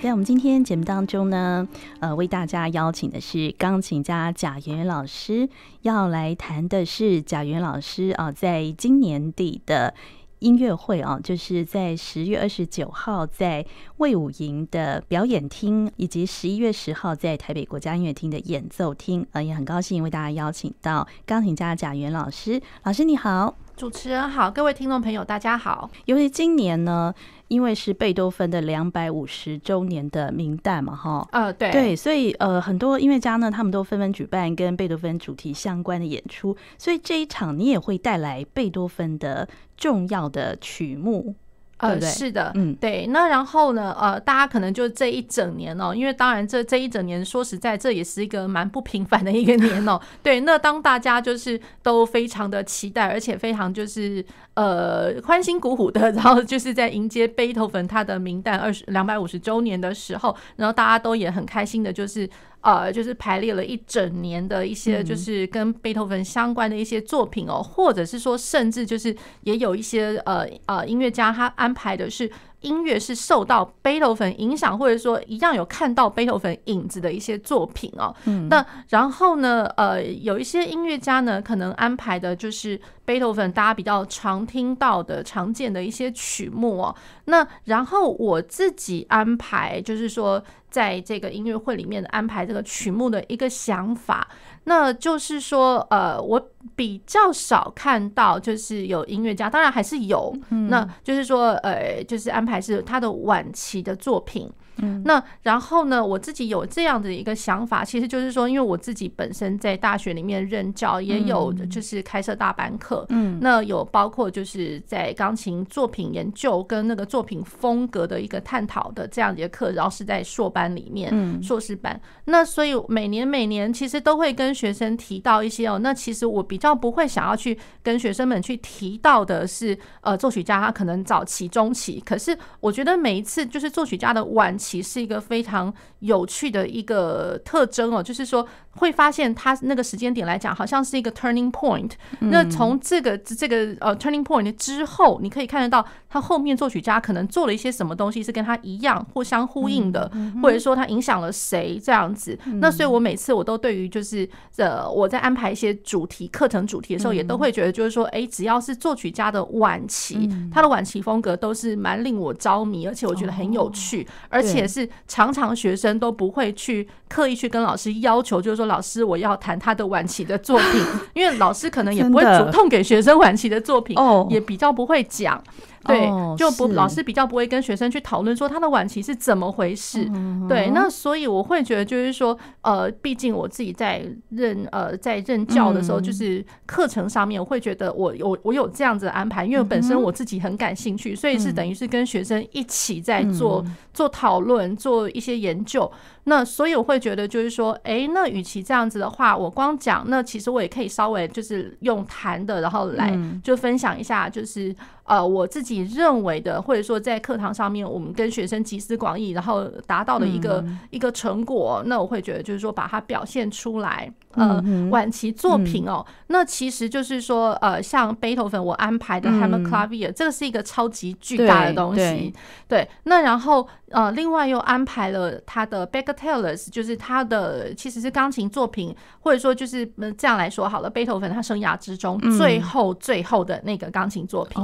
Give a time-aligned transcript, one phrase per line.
[0.00, 1.66] 在我们今天节目当中呢，
[1.98, 5.48] 呃，为大家邀请的是钢琴家贾元老师，
[5.82, 9.92] 要来谈的是贾元老师啊，在今年底的
[10.38, 13.66] 音乐会啊，就是在十月二十九号在
[13.96, 22.62] 魏武营的表演厅，以及十一月十号在台北国家音乐厅的演奏厅，呃，也很高兴为大家邀请到钢琴家贾元老师。
[22.84, 25.88] 老师你好，主持人好，各位听众朋友大家好。
[26.06, 27.14] 由于今年呢。
[27.46, 41.36] 因为是贝多芬的两百五十周年的明代嘛，哈，呃，对对，所以呃，很多音乐家呢，他们都纷纷举办跟贝多芬主题相关的演出，所以这一场你也会带来贝多芬的重要的曲目。
[41.78, 43.06] 呃，对对是的，嗯，对。
[43.08, 50.00] 那然后呢，呃，大家可能就这一整年哦，因为当然这这一整年说实在，这也是一个蛮不平凡的一个年哦。
[50.22, 54.24] 对，那当大家就是都非常的期待，而且非常就是
[54.54, 62.28] 呃欢欣鼓舞的，然后就是在迎接贝多芬他的名单二十两百五十周年的时候，然后大家都也很开心的，就是。
[62.68, 72.30] 呃，就是排列了一整年的一些，就是跟贝多芬相关的一些作品哦，或者是说，甚至就是也有一些呃呃音乐家他安排的是。
[72.62, 78.12] 音乐是受到贝多芬影响，或者说一样有看到贝多芬影子的一些作品哦。
[78.24, 86.92] 嗯，那然后呢，呃，有一些音乐家呢，可能安排的就是贝多芬大家比较常听到的、常见的一些曲目哦。
[87.26, 94.28] 那然后我自己安排，就是说在这个音乐会里面安排这个曲目的一个想法。
[94.64, 100.36] 那就是说，呃，我比较少看到，就是有音乐家，当然还是有，
[100.68, 104.50] 那就是说，呃，就是安排是他的晚期的作品。
[104.80, 122.00] 嗯，那然后呢，我自己有这样的一个想法，其实就是说，因为我自己本身在大学里面任教，也有就是开设大班课，嗯，那有包括就是在钢琴作品研究跟那个作品风格的一个探讨的这样的一个课，然后是在硕班里面，硕士班。
[122.26, 134.67] 那所以每年每年其实都会跟学生提到一些哦，那其实我比较不会想要去跟学生们去提到的是，呃，作曲家他可能早期、中期，可是我觉得每一次就是作曲家的晚期。
[134.68, 141.92] 其实是一个非常有趣的一个特征哦，就是说会发现他那个时间点来讲，好像是一个 turning point。
[142.20, 150.10] 那从这个这个呃 turning point 之后，你可以看得到他后面作曲家可能做了一些什么东西是跟他一样互相呼应的，
[150.40, 152.38] 或者说他影响了谁这样子。
[152.60, 164.68] 那所以我每次我都对于就是呃我在安排一些主题课程主题的时候，也都会觉得就是说，哎，只要是作曲家的晚期，他的晚期风格都是蛮令我着迷，而且我觉得很有趣，而且。
[164.68, 173.96] 是常常学生都不会去刻意去跟老师要求，就是说老师我要弹他的晚期的作品，因为老师可能也不会主动给学生晚期的作品，
[174.28, 175.42] 也比较不会讲。
[175.84, 180.10] 对，就不老师比较不会跟学生去讨论说他的晚期是怎么回事。
[180.48, 195.90] 对，那所以我会觉得就是说，呃，毕竟我自己在任呃在任教的时候，就是课程上面，我会觉得我有我有这样子的安排，因为本身我自己很感兴趣，所以是等于是跟学生一起在做做讨论，做一些研究。
[196.28, 204.74] 那所以我会觉得就是说，哎，那与其这样子的话，我光讲，那其实我也可以稍微就是用谈的，然后来就分享一下，就是。
[205.08, 214.12] 呃，我自己认为的，或者说在课堂上面，我们跟学生集思广益，然后达到的一个、嗯、一个成果，那我会觉得就是说把它表现出来。
[214.38, 222.32] 呃，晚期作品哦，那其实就是说，呃，像贝多芬我安排的 Hammer Clavier 这个是一个超级巨大的东西。
[222.66, 234.62] 对，那然后呃，另外又安排了他的 Bagatelles，就是他的其实是钢琴作品，或者说就是这样来说好了，贝多芬他生涯之中最后最后的那个钢琴作品，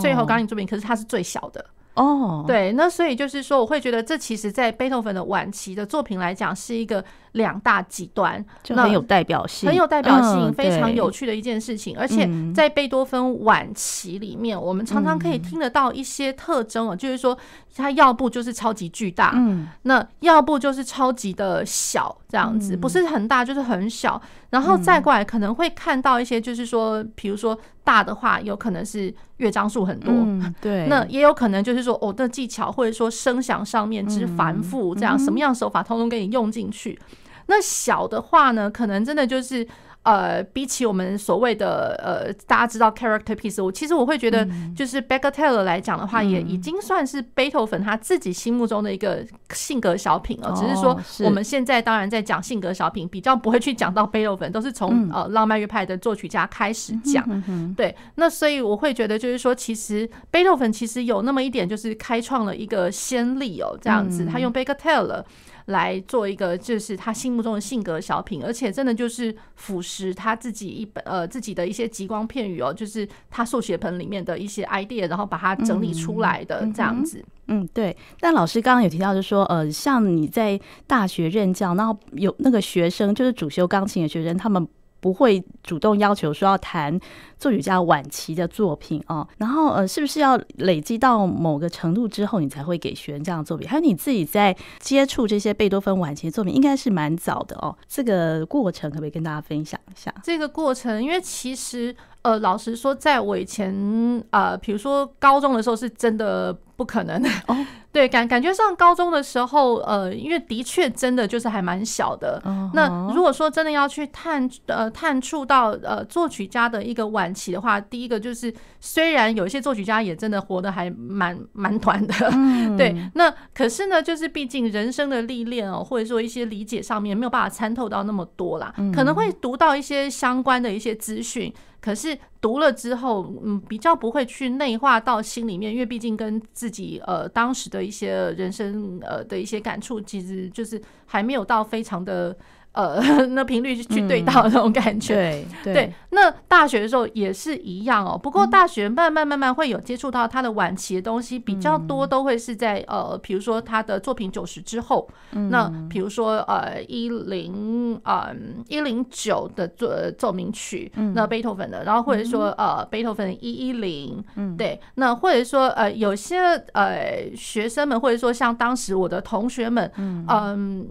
[0.00, 1.64] 最后钢琴作品，可是它是最小的。
[1.94, 2.46] 哦，oh.
[2.48, 11.96] 对，那所以就是说，我会觉得这其实，在贝多芬的晚期的作品来讲，是一个两大极端，就很有代表性，很有代表性，非常有趣的一件事情。
[11.98, 17.36] 而且在贝多芬晚期里面，我们常常可以听得到一些特征啊，就是说，
[17.74, 24.20] 它要不就是超级巨大，嗯，那要不就是超级的小，这样子，不是很大就是很小，
[24.50, 30.12] 然后再过来可能会看到一些，就是说，比如说大的话，有可能是乐章数很多，
[30.60, 36.96] 对，那也有可能就是说，哦，的技巧或者说声响上面之繁复，这样什么样手法通通给你用进去。
[37.46, 39.66] 那小的话呢，可能真的就是。
[40.04, 44.46] 呃，比起我们所谓的呃，大家知道 character piece，我其实我会觉得，
[44.76, 49.24] 就是 Bagatelle 来讲的话，也已经算是贝多芬他自己心目中的一个
[49.54, 50.52] 性格小品了。
[50.54, 50.94] 只是说
[51.24, 57.26] 我们现在当然在讲性格小品，比较不会去讲到贝多芬，都是从呃浪漫乐派的作曲家开始讲。
[57.74, 65.24] 对，那所以我会觉得就是说，其实贝多芬其实有那么一点，就是开创了一个先例哦，这样子，他用 Bagatelle。
[65.66, 77.24] 来做一个，就是他心目中的性格小品，而且真的就是腐蚀他自己一本呃自己的一些极光片语哦，就是他数学盆里面的一些 idea，然后把它整理出来的这样子。
[77.46, 77.96] 嗯，嗯，对。
[78.20, 84.66] 但老师刚刚有提到，就是说呃，像你在大学任教，然后有那个学生就是主修钢琴的学生，他们。
[85.04, 86.98] 不会主动要求说要谈
[87.38, 93.68] 作曲家晚期的作品哦，然后呃，是不是要累积到某个程度之后，你才会给学员这样的作品？
[93.68, 97.76] 还有你自己在接触这些贝多芬晚期的作品，应该是蛮早的哦。
[97.86, 100.10] 这个过程可不可以跟大家分享一下？
[100.22, 107.54] 这个过程，因为其实呃，老实说，在我以前呃，比如说高中的时候，是真的不可能哦。
[107.94, 112.42] 对，感感觉上高中的时候，呃，因为的确真的就是还蛮小的。
[112.74, 122.14] 那如果说真的要去探呃探触到呃作曲家的一个晚期的话，第一个就是虽然有一些作曲家也真的活得还蛮蛮短的，
[122.76, 131.54] 对，那可是呢，就是毕竟人生的历练哦，或者说一些理解上面没有办法参透到那么多啦，可能会读到一些相关的一些资讯。
[131.84, 142.34] 可是读了之后，嗯，比较不会去内化到心里面，因为毕竟跟自己呃当时的一些人生呃的一些感触，其实就是还没有到非常的。
[142.74, 143.00] 呃，
[143.30, 145.92] 那频率去对到那种感觉，嗯、对，对。
[146.10, 148.18] 那大学的时候也是一样哦。
[148.20, 155.08] 不过大学慢慢慢慢会有接触到他的晚期的东西，比较多都会是在呃，比如说他的作品九十之后。
[155.50, 158.32] 那比如说呃一零呃
[158.68, 164.22] 一零九的奏奏鸣曲，那贝多芬的，然后或者说呃贝多芬一一零，
[164.56, 164.80] 对。
[164.94, 166.38] 那或者说呃有些
[166.72, 170.88] 呃学生们，或者说像当时我的同学们，嗯，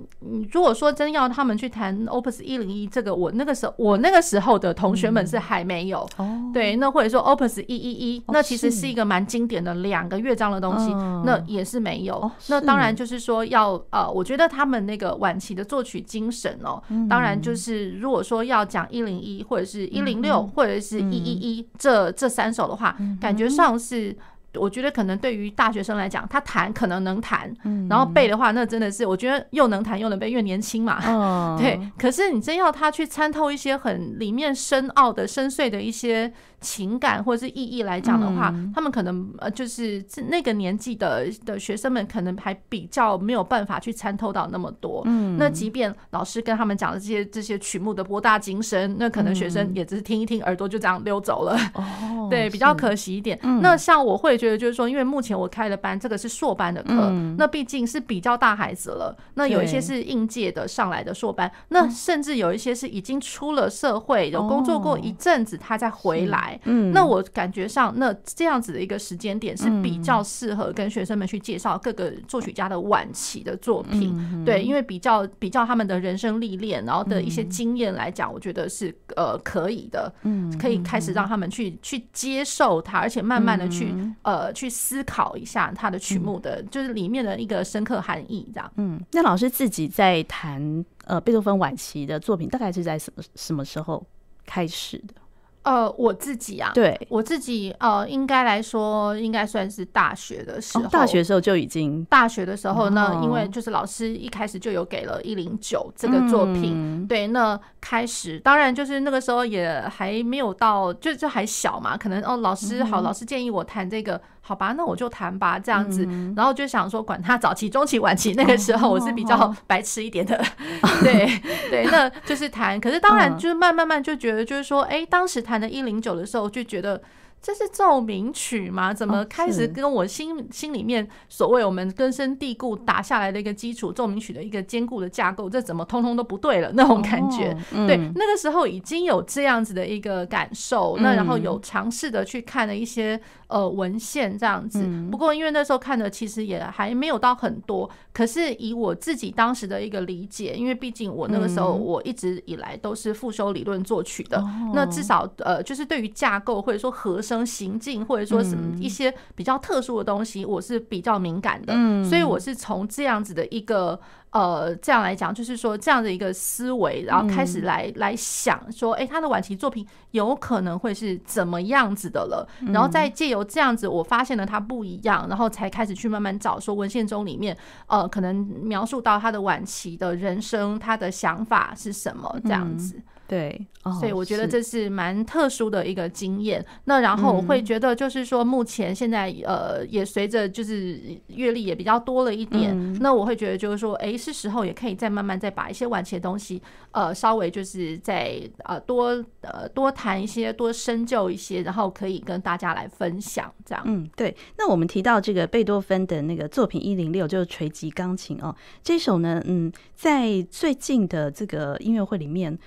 [0.51, 1.72] 如果说真要他们去。
[1.73, 6.07] 弹 Opus 一零一这个，我那个时候我那个时候的同学们是还没有，
[6.53, 8.93] 对，那或者说 Opus 一一一，那其实是。
[8.93, 10.93] 一个蛮经典的两个乐章的东西，
[11.25, 12.29] 那也是没有。
[12.45, 16.79] 那当然就是说要呃，我觉得他们那个晚期的作曲精神哦，
[17.09, 24.15] 当然就是如果说要讲一零一或者是一零六或者是一一一这这三首的话，感觉上是。
[24.55, 27.53] 我觉得可能对于大学生来讲，他弹可能能弹，
[27.89, 30.99] 然后背的话，那真的是我觉得又能弹又能背，因为年轻嘛。
[31.57, 36.31] 对，可是你真要他去参透一些很里面深奥的、深邃的一些。
[36.63, 45.01] 情感或者是意义来讲的话，他们可能呃就是那个年纪的的学生们，可能还比较没有办法去参透到那么多。
[45.03, 51.59] 嗯，那即便老师跟他们讲的这些这些曲目的博大精深，那可能学生也只是听一听，耳朵就这样溜走了。
[51.73, 53.37] 哦， 对，比较可惜一点。
[53.61, 59.15] 那像我会觉得就是说，因为目前我开的班，这个是硕班的课，那毕竟是比较大孩子了。
[59.35, 66.59] 那有一些是应届的上来的硕班，那甚至有一些是已经出了社会，有工作过一阵子，他再回来。
[66.65, 83.93] 嗯，那我感觉上，那这样子的一个时间点是比较适合跟学生们去介绍各个作曲家的晚期的作品，对，因为比较比较他们的人生历练，然后的一些经验来讲，我觉得是呃可以的，嗯，可以开始让他们去去接受它，而且慢慢的去
[84.23, 88.71] 呃去思考一下它的曲目的，就是里面的一个深刻含义，这样。
[88.77, 94.05] 嗯，那老师自己在弹呃贝多芬晚期的作品，大概是在什么什么时候
[94.45, 95.15] 开始的？
[95.63, 114.19] 呃，我自己啊，对，我自己呃，应该来说，应该算是大学的时候，大学的时候就已经，大学的时候呢，因为就是老师一开始就有给了一零九这个作品，对，那开始当然就是那个时候也还没有到，就就还小嘛，可能哦，老师好，老师建议我弹这个。
[114.45, 120.35] 好吧，那我就谈吧，这样子，嗯、然后就想说，管他早期、中期、晚期，那个时候我是比较白痴一点的，
[120.81, 122.77] 哦、对对，那就是谈。
[122.79, 127.01] 可是当然，就是慢慢慢就觉得，就是说，哎、欸，当时谈的一零九的时候，就觉得。
[127.43, 128.93] 这是奏鸣曲吗？
[128.93, 136.71] 怎么开始跟我心、哦、心里面所谓我们根深蒂固打下来的一个基础奏鸣曲的一个坚固的架构，这怎么通通都不对了？
[136.73, 140.95] 那种感觉，哦嗯、对，那个时候已经有这样子的一个感受。
[140.97, 144.81] 嗯、那然后有尝试的去看了一些呃文献这样子。
[144.81, 157.32] 嗯、不过因为那时候看的其实也还没有到很多，可是以我自己当时的一个理解，因为毕竟我那个时候我一直以来都是复修理论作曲的，嗯、那至少呃就是对于架构或者说和声。
[157.33, 161.73] 生行径，或者说什么一些比较特殊的东西，我是比较敏感的。
[161.75, 163.99] 嗯，所以我是从这样子的一个。
[164.33, 182.95] 呃，这样来讲，就是说这样的一个思维，然后开始来、嗯、来想说，哎，他的晚期作品有可能会是怎么样子的了，然后再借由这样子，我发现了他不一样，然后才开始去慢慢找说文献中里面，呃，可能描述到他的晚期的人生，他的想法是什么这样子。
[182.97, 183.65] 嗯对，
[183.99, 186.63] 所以我觉得这是蛮特殊的一个经验。
[186.83, 196.61] 那然后我会觉得，就是说目前现在呃，也随着就是阅历也比较多了一点，那我会觉得就是说，哎，是时候也可以再慢慢再把一些晚期的东西，
[196.91, 199.05] 呃，稍微就是再呃多
[199.41, 203.83] 呃多谈一些，多深究一些，然后可以跟大家来分享这样。
[203.87, 204.35] 嗯，对。
[204.57, 208.53] 那我们提到这个贝多芬的那个作品一零六，就是锤击钢琴哦，
[208.83, 212.59] 这首呢，嗯，在最近的这个音乐会里面。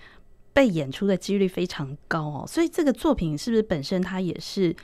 [0.56, 4.74] 被演出的几率非常高哦，所以这个作品是不是本身它也是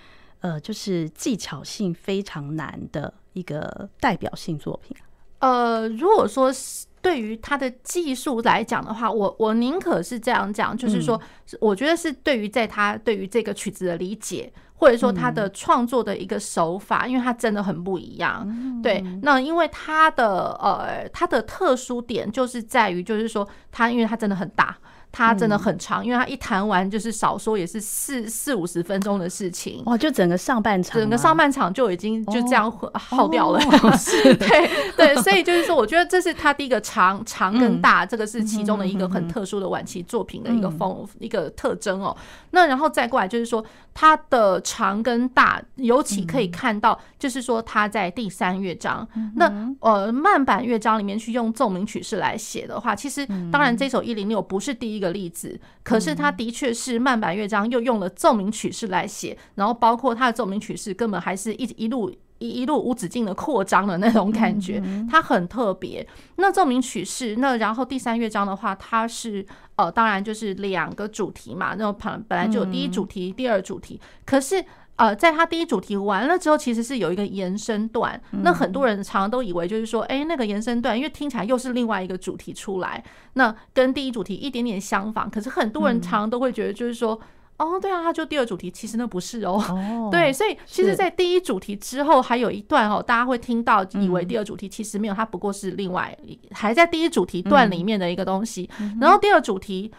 [0.40, 4.94] 呃，就是技巧性非常难的一个代表性作品？
[5.38, 11.18] 呃，如果说是对于他的技术来讲的话，我我宁可是这样讲，就是说，
[11.58, 18.46] 我觉得是对于在他对于这个曲子的理解，或者说他的创作的一个手法，因为他真的很不一样。
[18.82, 24.76] 对，那因为他的呃，他的特殊点就是在于，就是说他因为他真的很大。
[25.12, 29.82] 它真的很长，因为它一弹完就是少说也是四四五十分钟的事情。
[29.84, 33.60] 哇，就整个上半场，整个上半场就已经就这样耗掉了。
[34.40, 42.16] 对对，所以就是说，我觉得这是他第一个长长跟大，这个是其中的一个很特殊的晚期作品的一个风一个特征哦。
[42.50, 66.06] 那然后再过来就是说，它的长跟大，尤其可以看到，就是说他在第三乐章，那呃慢板乐章里面去用奏鸣曲式来写的话，其实当然这首一零六不是第一个例子，可是他的确是慢板乐章又用了奏鸣曲式来写，然后包括他的奏鸣曲式根本还是一一路一一路无止境的扩张的那种感觉，它很特别。
[66.36, 69.44] 那奏鸣曲式，那然后第三乐章的话，它是
[69.76, 74.64] 呃，当然就是两个主题嘛，那本本来就有第一主题、第二主题，可是。
[75.02, 78.20] 呃，在他第一主题完了之后，其实是有一个延伸段。
[78.30, 85.28] 那很多人常常都以为就是说，哎，那个延伸段，因为听起来又是另外一个主题出来，那跟第一主题一点点相仿。
[85.28, 87.20] 可是很多人常常都会觉得，就是说，
[87.56, 90.08] 哦，对啊，他就第二主题，其实那不是哦。
[90.12, 96.16] 对，所以其实，在第一主题之后还有一段哦，大家会听到以为第二主题其实没有，它不过是另外
[96.52, 98.70] 还在第一主题段里面的一个东西。
[99.00, 99.90] 然后第二主题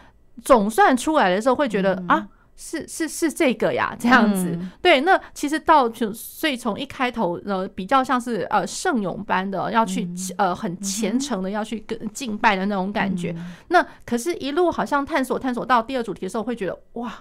[0.42, 2.26] 总算出来的时候，会觉得啊。
[2.56, 5.00] 是是是这个呀，这样子，嗯、对。
[5.00, 13.34] 那其实到就所以从一开头呢比较像是呃圣咏般的要去呃很虔诚的要去跟敬拜的那种感觉。
[13.36, 17.12] 嗯、那可是，一路好像探索探索到第二主题的时候，会觉得哇。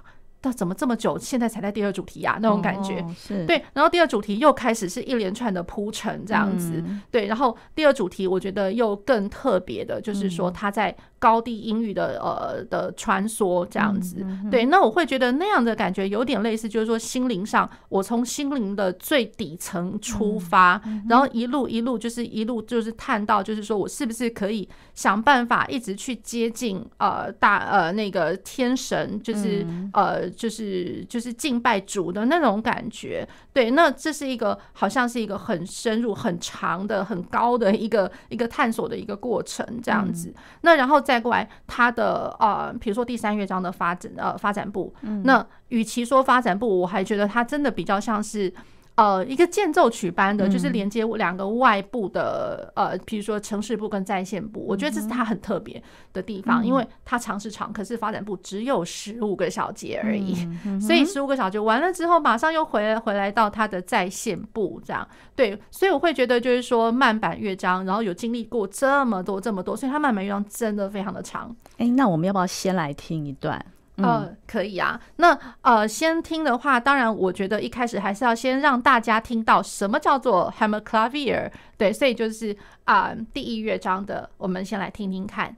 [0.44, 2.38] 到怎么这么久，现在才在第二主题呀？
[2.42, 3.63] 那种感觉，是对。
[3.72, 7.28] 然后第二主题又开始是一连串的铺陈，这样子，对。
[7.28, 14.65] 然后第二主题，我觉得又更特别的，就是说他在高地英语的呃的穿梭，这样子，对。
[14.65, 30.30] 那我会觉得那样的感觉有点类似，就是说心灵上，我从心灵的最底层出发，然后一路一路就是一路就是探到，就是说我是不是可以想办法一直去接近呃大呃那个天神，就是呃。
[30.36, 40.34] 就是就是敬拜主的那种感觉，对，那这是一个好像是一个很深入、很长的、很高的一个一个探索的一个过程，这样子。
[40.62, 44.93] 那然后再过来，它的呃，比如说第三乐章的发展呃发展部，
[45.24, 48.53] 那与其说发展部，我还觉得它真的比较像是。
[48.95, 55.81] 呃，一个间奏曲般的，就是连接两个外部的，呃，比如说城市部跟在线部，我觉得这是它很特别
[56.13, 60.35] 的地方，因为它长是长，可是发展部只有十五个小节而已，
[60.79, 71.55] 所以十五个小节完了之后，马上又回来回来到它的在线部这样，对，所以我会觉得就是说慢板乐章，然后有经历过这么多这么多，所以它慢板乐章真的非常的长。
[71.77, 73.65] 哎，那我们要不要先来听一段？
[73.97, 75.00] 呃，可以啊。
[75.17, 81.51] 那呃，先听的话，当然，我觉得一开始还是要先让大家听到什么叫做 hammer clavier。
[81.77, 85.55] 对，所以就是啊，呃，第一乐章的，我们先来听听看。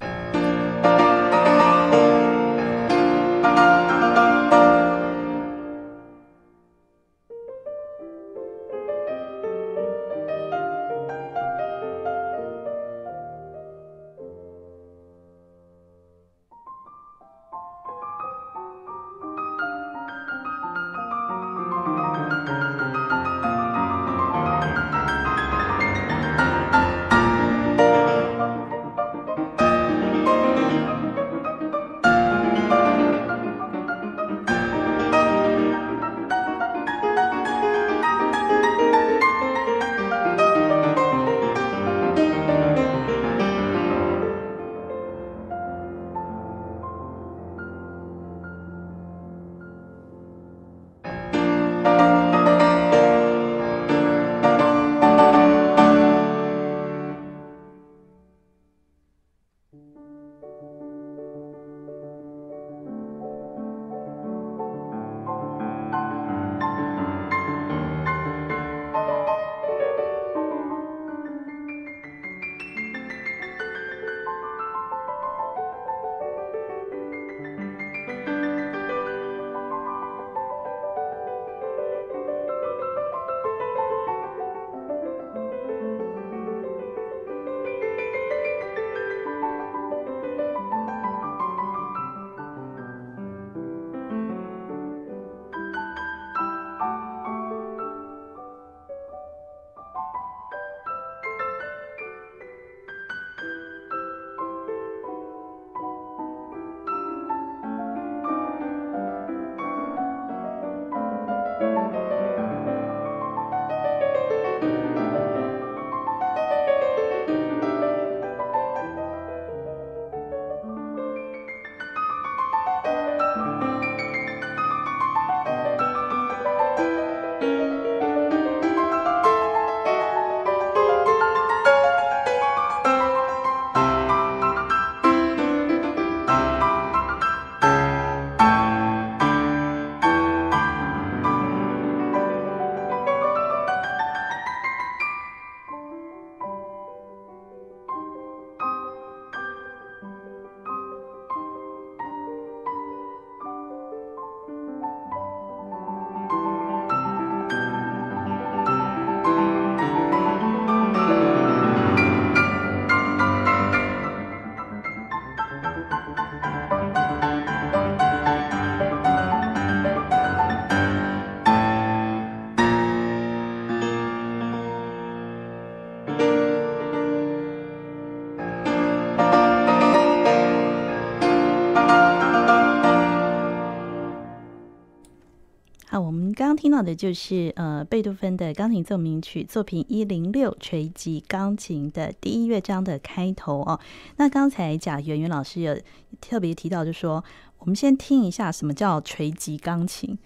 [186.76, 193.80] 到的就是呃贝多芬的钢琴奏鸣曲作品一零六锤击钢琴的第一乐章的开头哦。
[194.18, 195.80] 那刚才贾圆圆老师有
[196.20, 197.24] 特别提到，就说
[197.60, 200.18] 我们先听一下什么叫锤击钢琴。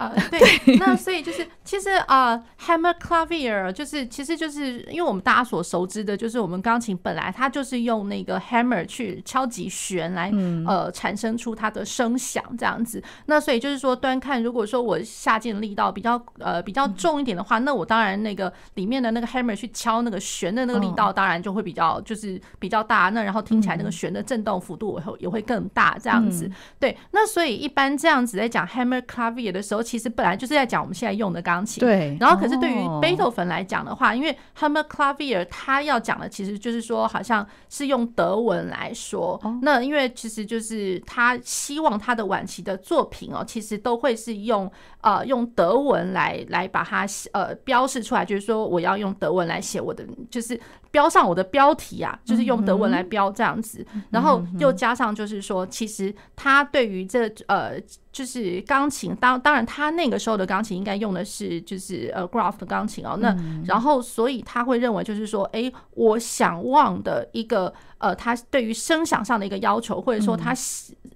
[0.00, 10.32] 啊、呃， 对，那所以就是其实啊、呃、，hammer clavier 就是其实就是因为我们大家所熟知的，就是我们钢琴本来它就是用那个 hammer 去敲击弦来
[10.66, 13.02] 呃产生出它的声响这样子。
[13.26, 23.10] 那所以就是说，端看如果说我下键力道比较呃比较重一点的话，那我当然那个里面的那个 hammer 去敲那个弦的那个力道，当然就会比较就是比较大。
[23.10, 26.50] 那然后听起来那个弦的震动幅度也会也会更大这样子。
[26.78, 29.82] 对，那所以一般这样子在讲 hammer clavier 的时候。
[29.90, 32.16] 其实本来就是在讲我们现在用的钢琴，对。
[32.20, 39.40] 然后可是对于贝多芬来讲的话，因为 Hammer Clavier 他要讲的其实就是说，好像是用德文来说。
[39.62, 50.58] 那因为其实就是他希望他的晚期的作品哦，其实都会是用呃用德文来来把它呃标示出来，就是说我要用德文来写我的，就是
[50.90, 53.84] 标上我的标题啊，就是用德文来标这样子。
[54.10, 57.80] 然后又加上就是说，其实他对于这呃。
[58.12, 63.16] 就是钢琴，当当然，他那个时候的钢琴应该用的是就是呃 Graf 的钢琴哦。
[63.20, 63.32] 那
[63.64, 67.72] 然后，所以他会认为就是说，哎，我想望的一个。
[67.98, 70.54] 呃，他对于声响上的一个要求，或者说他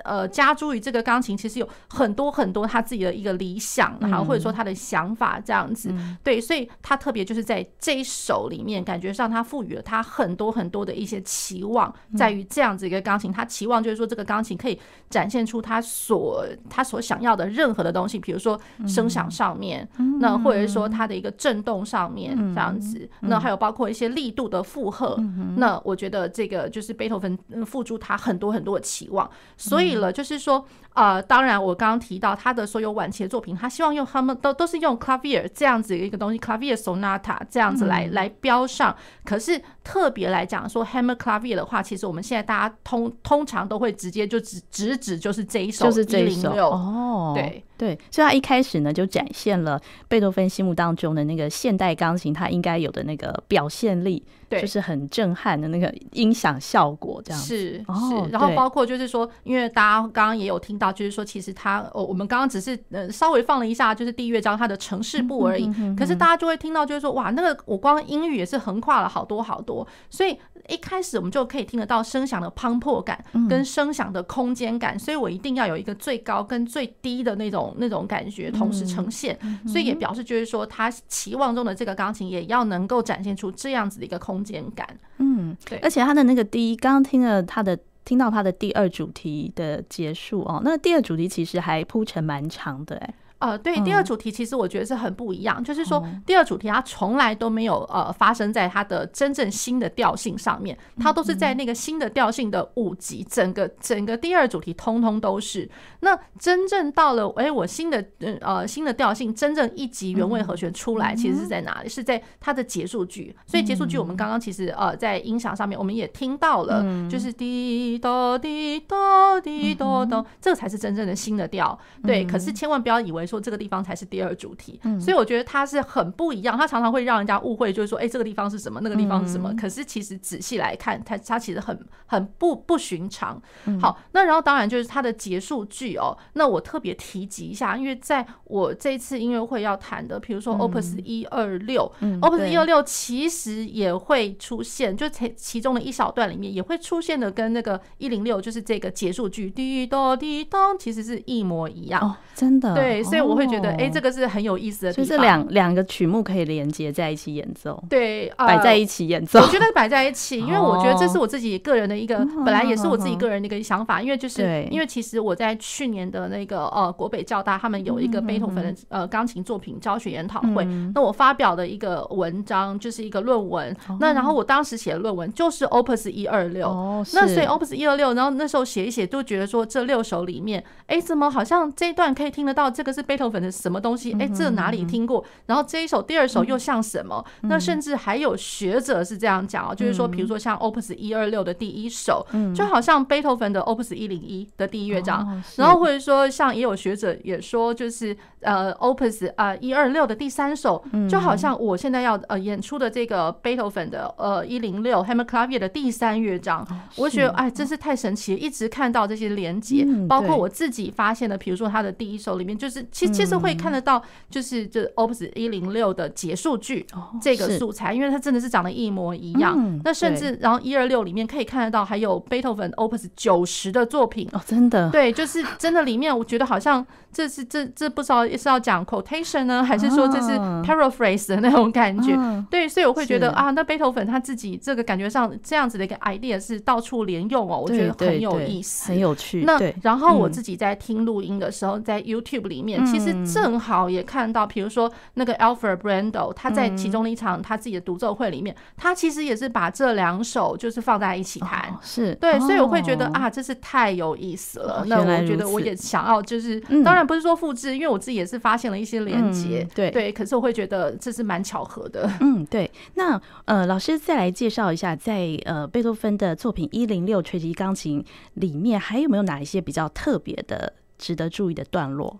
[0.02, 5.94] 呃加诸于这个钢琴，其实有很多很多他自己的一个理想，哈，或者说他的想法这样子。
[6.22, 14.78] 对，所以他特别就是在这一首里面，感觉上他赋予了他很多很多的一些期望，在于这样子一个钢琴，他期望就是说这个钢琴可以
[15.08, 19.88] 展现出他所他所想要的任何的东西，比如说声响上面，
[20.20, 25.16] 那或者是说他的一个震动上面这样子，那还有包括一些力度的负荷，
[25.56, 26.64] 那我觉得这个。
[26.74, 38.96] 就是贝多芬付诸他很多很多的期望，所以了，就是说，呃，当然我刚刚提到他的所有晚期的作品，他希望用他们都都是用 clavier 这样子的一个东西，clavier sonata 这样子来来标上。
[39.24, 47.64] 可是特别来讲说 hammer clavier 的话，其实我们现在大家通通常都会直接就直直指就是这一首，就是这一首哦，对。
[47.76, 54.24] 对，所以他一开始呢就展现了贝多芬心目当中的那个现代钢琴它应该有的那个表现力。
[54.60, 57.78] 就是很震撼的那个音响效果，这样是。
[57.78, 65.70] 是，然后包括就是说，因为大家刚刚也有听到，就是说，其实他哦，我们刚刚只是呃稍微放了一下，就是第一乐章它的城市部而已。
[65.96, 84.44] 可是大家就会听到，就是说，哇，那个我光音域也是横跨了好多好多，所以一开始我们就可以听得到声响的磅礴感跟声响的空间感，所以我一定要有一个最高跟最低的那种那种感觉同时呈现，所以也表示就是说，他期望中的这个钢琴也要能够展现出这样子的一个空间。
[84.44, 93.14] 间感，嗯，对，而且他的那个第一，刚刚听了他的，听到他的第二主题的结束哦，那第二主题其实还铺陈蛮长的，哎。
[93.38, 105.68] 呃，对，第二主题其实我觉得是很不一样，嗯、就是说第二主题它从来都没有呃发生在它的真正新的调性上面，它都是在那个新的调性的五级，整个整个第二主题通通都是。
[106.00, 108.02] 那真正到了哎，我新的
[108.40, 111.88] 呃新的调性，真正一级原位和弦出来，其实是在哪里？
[111.88, 113.34] 是在它的结束句。
[113.46, 121.78] 所以结束句我们刚刚其实呃在音响上面我们也听到了，就是滴答滴答滴答答，这个才是真正的新的调。
[122.02, 123.34] 对，可是千万不要以为说。
[123.34, 126.56] 说这个地方才是第二主题，所以我觉得它是很不一样。
[126.56, 129.52] 它常常会让人家误会，就是说，哎，这个地方是什么，那个地方是什么？
[129.60, 133.42] 可是其实仔细来看，它它其实很很不不寻常。
[133.80, 136.16] 好，那然后当然就是它的结束句哦。
[136.34, 152.00] 那我特别提及一下，因为在我这一次音乐会要谈的，比如说 Opus 一二六，Opus 一二六其实也会出现，就其其中的一小段里面也会出现的，跟那个一零六就是这个结束句滴咚滴咚，其实是一模一样。
[152.00, 153.13] 哦，真的，对，所以。
[153.22, 155.06] 我会觉得，哎，这个是很有意思的地方。
[155.06, 159.40] 就是两两个曲目可以连接在一起演奏，对，摆在一起演奏。
[159.40, 164.00] 我觉得摆在一起，因为我觉得这是我自己个人的一个，本来也是我自己个人的一个想法。
[164.00, 173.74] 因为就是因为其实我在去年的那个呃国北教大，他们有一个贝多芬的呃钢琴作品教学研讨会，那我发表的一个文章就是一个论文。
[174.00, 176.68] 那然后我当时写的论文就是 Opus 一二六，
[177.14, 184.12] 那所以 Opus 一二六，然后那时候写一写，就觉得说这六首里面，哎，怎么好像这一段可以听得到，这个是贝多芬的什么东西？
[184.18, 185.24] 哎，这哪里听过？
[185.46, 187.24] 然后这一首、第二首又像什么？
[187.42, 195.42] 那甚至还有学者是这样讲哦，就是说，比如说像 Opus 一二六的第一首，就好像贝多芬的 Opus 一零一的第一乐章。
[195.56, 206.66] 然后或者说，像也有学者也说，就是呃 Opus 啊一二六的第三首，就好像我现在要呃演出的这个贝多芬的呃一零六 Hammer Clavier 的第三乐章。
[206.96, 212.84] 我觉得哎，真是太神奇了，一直看到这些连接，包括我自己发现的，比如说他的第一首里面就是。
[212.94, 216.86] 其其实会看得到，就是这 Opus 一零六的结束句
[217.20, 219.80] 这个素材，因为它真的是长得一模一样。
[219.82, 224.90] 那甚至然后一二六里面可以看得到，还有贝多芬 Opus 九十的作品哦，真的。
[224.90, 230.28] 对，就是真的里面我觉得好像这是这这不知道是要讲 quotation 呢，还是说这是
[230.62, 232.16] paraphrase 的那种感觉？
[232.48, 239.42] 对，所以我会觉得啊，那贝多芬他自己这个感觉上这样子的一个 idea 是到处连用哦，我觉得很有意思，很有趣。
[239.42, 254.84] 那然后我自己在听录音的时候，在 YouTube 里面，其实正好也看到，比如说那个 Alfred Brendel，他在其中的一场他自己的独奏会里面，他其实也是把这两首就是放在一起弹，是对，所以我会觉得啊，这是太有意思了。
[254.86, 262.10] 那我觉得我也想要，就是当然不是说复制，因为我自己也是发现了一些连接，对对，可是我会觉得这是蛮巧合的。
[262.20, 262.70] 嗯，对。
[262.94, 270.72] 那呃，老师再来介绍一下，在呃贝多芬的作品一零六垂直钢琴里面，还有没有哪一些比较特别的？
[270.96, 272.16] 值得注意的段落。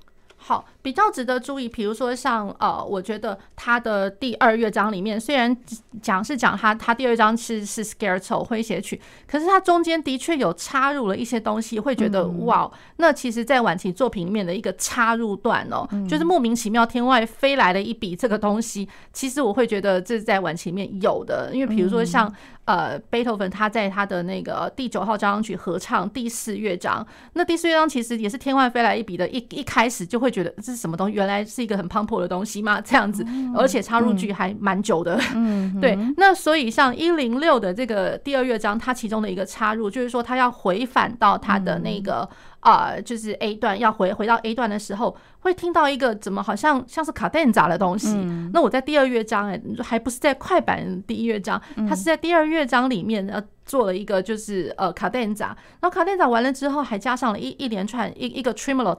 [0.47, 5.57] 好，比较值得注意，比如说像呃，我觉得他的第二乐章里面，虽然
[6.03, 22.31] 讲是讲他他第二章是是 Scherzo 诙谐曲，可是他中间的确有插入了一些东西，会觉得、嗯、哇，那其实，在晚期作品里面的一个插入段哦，嗯、就是莫名其妙天外飞来的一笔这个东西，其实我会觉得这是在晚期里面有的，因为比如说像。
[22.67, 31.15] 呃，贝多芬他在他的那个第九号交响曲合唱第四乐章，那第四乐章其实也是天外飞来一笔的，一一开始就会觉得这是什么东西？
[31.15, 33.25] 原来是一个很磅礴的东西吗， 这样子，
[33.57, 35.19] 而且插入句还蛮久的。
[35.35, 35.97] 嗯，对。
[36.17, 42.29] 那所以像一零六的这个第二乐章，它其中的一个插入，就是说它要回返到它的那个。
[42.65, 48.17] 啊、呃，就是 A 段要回回到 A 段的时候，会听到一个怎么好像像是卡顿杂的东西。
[48.17, 53.45] 嗯、那我在第二乐章哎，还不是在快板第一乐章，它是在第二乐章里面呃。
[53.65, 55.47] 做了一个就是呃卡顿扎，
[55.81, 58.97] 然后卡顿扎完了之后还加上了一一连串一一个 tremolo，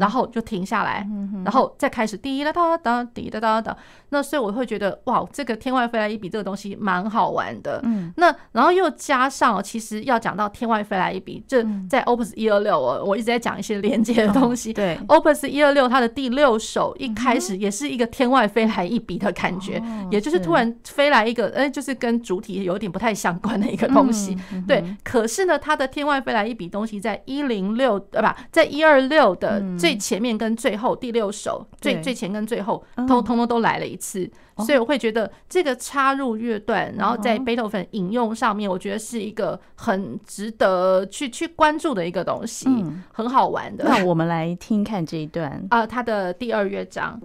[0.00, 1.06] 然后就停下来，
[1.44, 3.76] 然后再开始滴哒哒哒滴哒哒哒。
[4.08, 7.80] 那所以我会觉得哇，这个天外飞来一笔这个东西蛮好玩的。
[8.16, 14.72] 那然后又加上其实要讲到天外飞来一笔，这在 Opus 一二六我我一直在讲一些连接的东西。
[14.72, 19.80] 对，Opus 一二六它的第六首一开始也是一个天外飞来一笔的感觉，
[20.10, 23.59] 也就是突然飞来一个哎，就是跟主体有点不太相关。
[23.60, 42.68] 那一个东西，对，可是呢，它的天外飞来一笔东西，在一零六呃不，在一二六的最前面跟最后第六首最最前跟最后，通通通都来了一次，所以我会觉得这个插入乐段，然后在贝多芬引用上面，我觉得是一个很值得去去关注的一个东西，
[43.12, 43.84] 很好玩的。
[43.84, 45.62] 那我们来听看这一段。
[45.70, 47.20] 啊，它的第二乐章。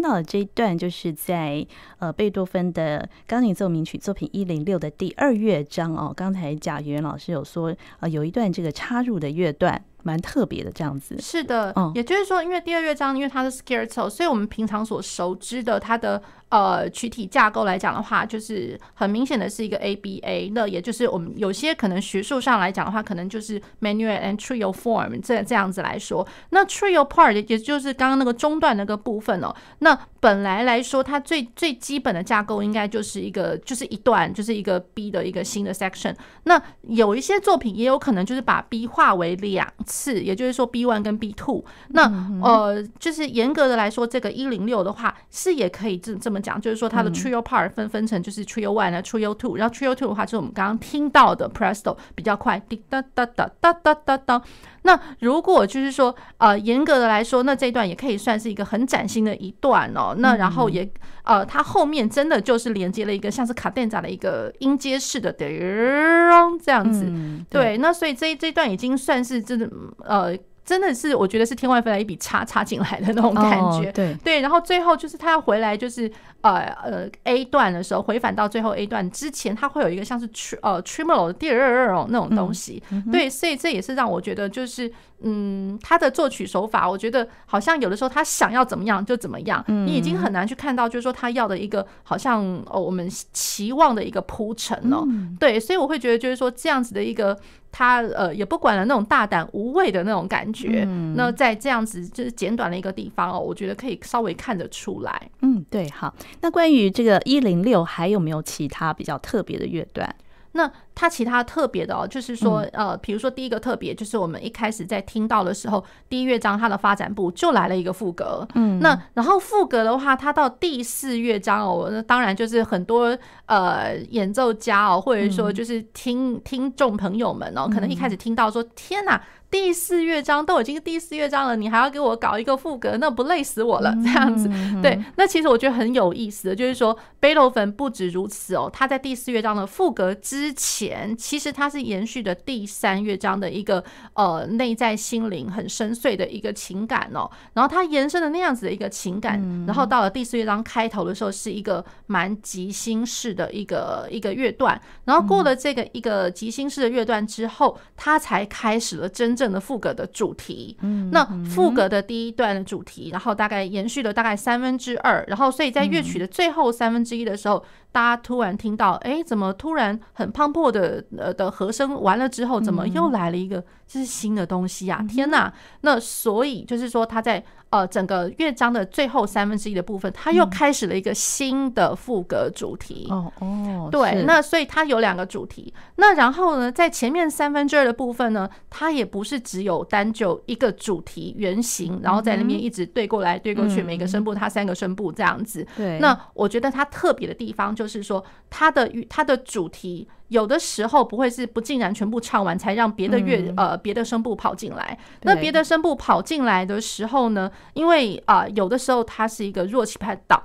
[0.00, 1.66] 听到的这一段，就是在
[1.98, 6.10] 呃贝多芬的钢琴奏鸣曲作品一零六的第二乐章哦。
[6.16, 9.84] 刚才贾元老师有说，呃，有一段这个插入的乐段。
[10.02, 39.66] 蛮特别的这样子，是的，嗯，也就是说，因为第二乐章，因为它是 Scherzo，所以我们平常所熟知的它的呃曲体架构来讲的话，就是很明显的是一个 ABA，那也就是我们有些可能学术上来讲的话，可能就是 manual and Trio form 这这样子来说，那 Trio part 也就是刚刚那个中段那个部分哦，那本来来说它最最基本的架构应该就是一个就是一段就是一个 B 的一个新的 section，那有一些作品也有可能就是把 B 化为两。
[39.86, 42.02] 次，也就是说 B one 跟 B two，那
[42.42, 54.42] 呃，就是严格的来说，这个一零六的话是也可以这这么讲，就是说它的 trio part 分分成就是 trio one 和 trio two，然后 trio two 的话就是我们刚刚听到的 presto 比较快，滴哒哒哒哒哒哒哒。
[54.82, 60.14] 那如果就是说呃严格的来说，那这一段也可以算是一个很崭新的一段哦。
[60.16, 60.90] 那然后也
[61.24, 67.04] 呃，它后面真的就是连接了一个像是卡顿扎的一个音阶式的这样子，
[67.50, 67.76] 对。
[67.78, 69.70] 那所以这这一段已经算是真的。
[69.98, 70.36] 呃，
[70.70, 74.40] 真的是，我觉得是天外飞来一笔插插进来的那种感觉，哦、对对。
[74.40, 76.08] 然后最后就是他要回来，就是
[76.42, 83.28] 呃呃 A 段的时候回返到最后 A 段之前，他会有一个像是 tr 呃 tremolo 的第二二那种东西，嗯嗯、对。
[83.28, 84.88] 所以这也是让我觉得就是
[85.22, 95.58] 嗯，他的作曲手法，我觉得好像有的时候他想要怎么样就怎么样，嗯、你已经很难去看到，就是说他要的一个好像哦我们期望的一个铺陈哦，嗯、对。
[95.58, 97.36] 所以我会觉得就是说这样子的一个。
[97.72, 100.84] 他呃也不管了那种大胆无畏的那种感觉。
[100.86, 105.30] 嗯、那在这样子就是简短的一个地方哦，我觉得可以稍微看得出来。
[105.42, 106.14] 嗯，对，好。
[106.40, 110.14] 那关于这个一零六，还有没有其他比较特别的乐段？
[110.52, 129.22] 那它其他特别的哦，就是说，呃，比如说第一个特别，就是我们一开始在听到的时候，第一乐章它的发展部就来了一个副歌，嗯，那然后副歌的话，它到第四乐章哦，那当然就是很多呃演奏家哦，或者说就是听听众朋友们哦，可能一开始听到说，天哪！
[129.50, 133.92] 第四乐章都已经第四乐章了，你还要给我搞一个副歌，那不累死我了？
[134.04, 134.48] 这样子，
[134.80, 135.02] 对。
[135.16, 143.82] 那其实我觉得很有意思的，就是说贝多芬不止如此哦，他在第四乐章的副歌之前，其实他是延续的第三乐章的一个
[144.14, 159.36] 呃内在心灵很深邃的一个情感哦，然后他延伸的那样子的一个情感，然后到了第四乐章开头的时候是一个蛮即兴式的一个一个乐段，然后过了这个一个即兴式的乐段之后，他才开始了真。
[159.40, 160.76] 正的副格的主题，
[161.10, 175.02] 那副格的第一段的主题，然后大概延续了大概三分之二，然后所以在乐曲的最后三分之一的时候，大家突然听到，哎，怎么突然很磅礴的呃的和声完了之后，怎么又来了一个这是新的东西啊？
[175.08, 175.50] 天哪！
[175.80, 177.42] 那所以就是说他在。
[177.70, 183.06] 呃，整个乐章的最后三分之一的部分，它又开始了一个新的副歌主题。
[183.08, 185.72] 哦哦，对，那所以它有两个主题。
[185.94, 195.64] 那然后呢，在前面三分之二的部分呢，它也不是只有单就一个主题原型，然后在那边一直对过来对过去，每个声部它三个声部这样子。
[195.76, 200.08] 对，那我觉得它特别的地方就是说，它的它的主题。
[200.30, 204.98] 有的时候不会是不尽然全部唱完才让别的乐呃别的声部跑进来。
[205.22, 210.42] 那别的声部跑进来的时候呢，因为啊有的时候它是一个弱起拍档，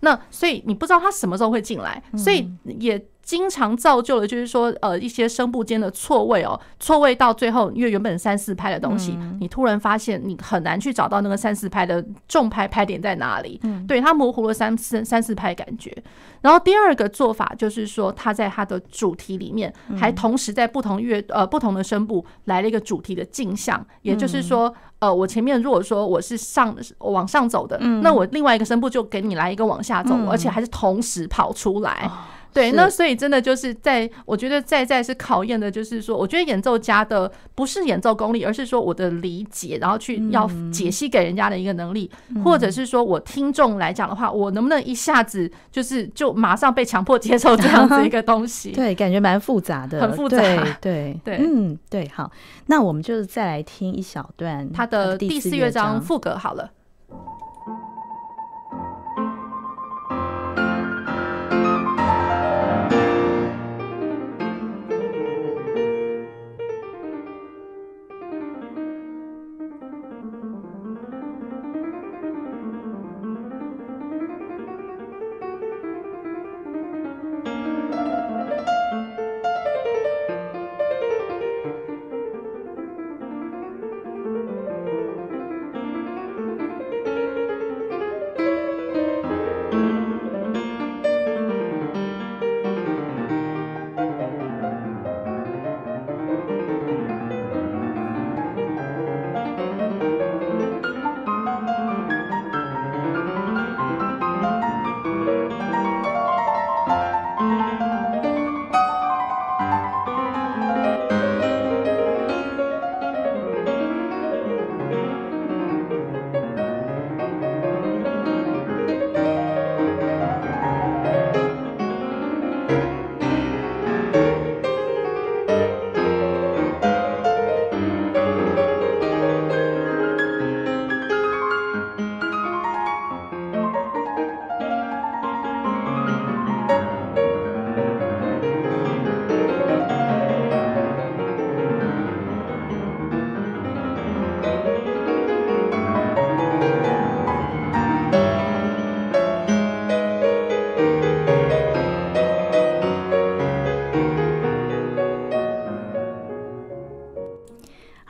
[0.00, 3.00] 那所以你不知道它什么时候会进来，所以也。
[3.22, 15.96] 经常造就了，就是说，呃，一些声部间的错位哦，错位到最后，因为原本三四拍的东西，你突然发现你很难去找到那个三四拍的重拍拍点在哪里，对，它模糊了三四三四拍感觉。
[16.40, 32.10] 然后第二个做法就是说，它在它的主题里面，还同时在不同乐呃不同的声部来了一个主题的镜像，也就是说，呃，我前面如果说我是上往上走的，那我另外一个声部就给你来一个往下走，而且还是同时跑出来。
[32.52, 42.10] 对，那所以真的就是在，我觉得在在是考验的，就是说，我觉得演奏家的不是演奏功力，而是说我的理解，然后去要解析给人家的一个能力，
[42.44, 48.70] 或者是说我听众来讲的话，我能不能一下子就是就马上被强迫接受这样子一个东西？
[48.76, 50.36] 对，感觉蛮复杂的，很复杂。
[50.36, 52.30] 对对对，嗯，对，好，
[52.66, 56.00] 那我们就再来听一小段他的第四乐章。
[56.02, 56.70] 副歌好了。